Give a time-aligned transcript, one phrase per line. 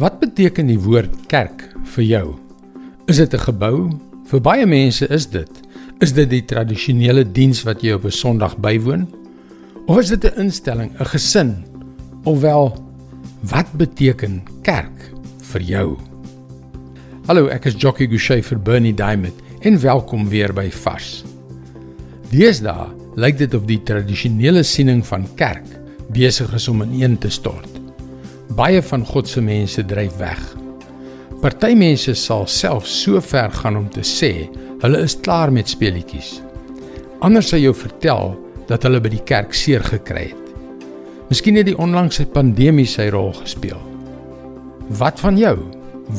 [0.00, 2.26] Wat beteken die woord kerk vir jou?
[3.12, 3.92] Is dit 'n gebou?
[4.24, 5.50] Vir baie mense is dit.
[6.00, 9.06] Is dit die tradisionele diens wat jy op 'n Sondag bywoon?
[9.86, 11.64] Of is dit 'n instelling, 'n gesin?
[12.24, 12.72] Ofwel,
[13.42, 15.98] wat beteken kerk vir jou?
[17.26, 21.24] Hallo, ek is Jockey Gouchee vir Bernie Diamond en welkom weer by Vars.
[22.30, 25.66] Deesdae lyk dit of die tradisionele siening van kerk
[26.10, 27.71] besig is om ineen te stort.
[28.52, 30.40] Baie van God se mense dryf weg.
[31.40, 34.50] Party mense sal self so ver gaan om te sê
[34.82, 36.34] hulle is klaar met speletjies.
[37.24, 38.34] Ander sal jou vertel
[38.68, 40.50] dat hulle by die kerk seer gekry het.
[41.30, 43.80] Miskien het die onlangse pandemie sy rol gespeel.
[45.00, 45.56] Wat van jou?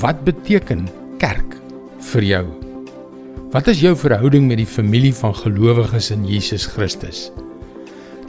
[0.02, 0.88] Wat beteken
[1.22, 1.60] kerk
[2.14, 2.46] vir jou?
[3.54, 7.28] Wat is jou verhouding met die familie van gelowiges in Jesus Christus?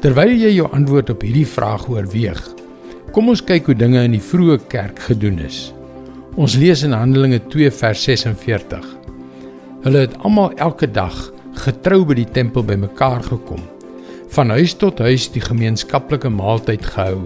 [0.04, 2.42] Terwyl jy jou antwoord op hierdie vraag oorweeg,
[3.14, 5.68] Kom ons kyk hoe dinge in die vroeë kerk gedoen is.
[6.34, 8.88] Ons lees in Handelinge 2 vers 46.
[9.84, 11.14] Hulle het almal elke dag
[11.62, 13.60] getrou by die tempel bymekaar gekom.
[14.34, 17.20] Van huis tot huis die gemeenskaplike maaltyd gehou.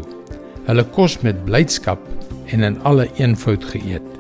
[0.67, 2.05] Hulle kos met blydskap
[2.53, 4.11] en in alle eenvoud geëet.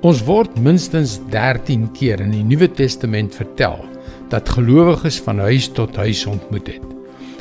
[0.00, 3.84] Ons word minstens 13 keer in die Nuwe Testament vertel
[4.32, 6.88] dat gelowiges van huis tot huis ontmoet het.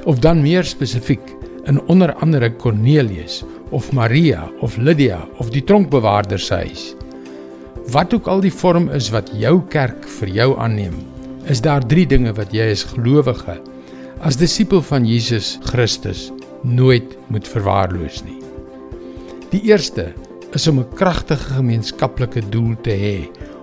[0.04, 1.24] Of dan meer spesifiek
[1.66, 6.84] in onder andere Cornelius of Maria of Lydia of die tronkbewaarder se huis.
[7.92, 10.96] Wat ook al die vorm is wat jou kerk vir jou aanneem,
[11.52, 13.58] is daar drie dinge wat jy as gelowige
[14.24, 16.30] as disipel van Jesus Christus
[16.64, 18.40] nooit moet verwaarloos nie.
[19.52, 20.14] Die eerste
[20.56, 23.18] is om 'n kragtige gemeenskaplike doel te hê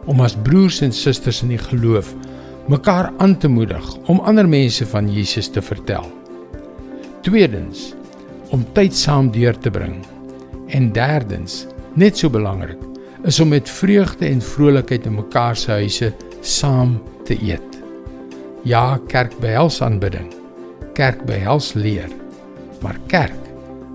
[0.06, 2.14] om as broers en susters in die geloof
[2.68, 6.19] mekaar aan te moedig om ander mense van Jesus te vertel.
[7.20, 7.90] Tweedens,
[8.48, 9.98] om tyd saam deur te bring.
[10.72, 11.66] En derdens,
[12.00, 12.80] net so belangrik,
[13.28, 16.08] is om met vreugde en vrolikheid in mekaar se huise
[16.40, 16.96] saam
[17.28, 17.76] te eet.
[18.64, 20.30] Ja, kerk behels aanbidding.
[20.96, 22.08] Kerk behels leer.
[22.80, 23.36] Maar kerk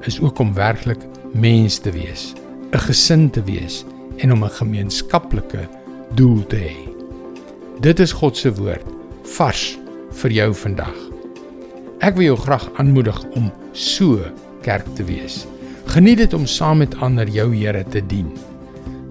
[0.05, 1.01] is ook om werklik
[1.33, 2.33] mens te wees,
[2.71, 3.85] 'n gesin te wees
[4.17, 5.67] en om 'n gemeenskaplike
[6.13, 6.77] doel te hê.
[7.79, 8.85] Dit is God se woord
[9.23, 9.77] vars
[10.11, 11.04] vir jou vandag.
[12.05, 14.21] Ek wil jou graag aanmoedig om so
[14.61, 15.39] kerk te wees.
[15.89, 18.27] Geniet dit om saam met ander jou Here te dien.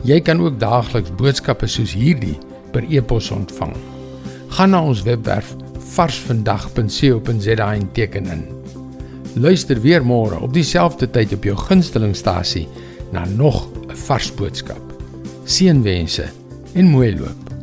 [0.07, 2.37] Jy kan ook daagliks boodskappe soos hierdie
[2.71, 3.73] per e-pos ontvang.
[4.55, 5.57] Gaan na ons webwerf
[5.95, 8.45] varsvandag.co.za en teken in.
[9.43, 12.69] Luister weer môre op dieselfde tyd op jou gunstelingstasie
[13.11, 14.83] na nog 'n vars boodskap.
[15.45, 16.31] Seënwense
[16.75, 17.54] en mooi loop.